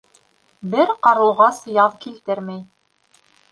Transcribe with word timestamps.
Бер 0.75 0.93
ҡарлуғас 1.09 1.61
яҙ 1.77 2.01
килтермәй. 2.07 2.61